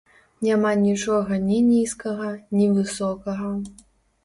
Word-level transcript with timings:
Няма 0.45 0.71
нічога 0.85 1.37
ні 1.51 1.59
нізкага, 1.67 2.31
ні 2.57 2.69
высокага. 2.81 3.55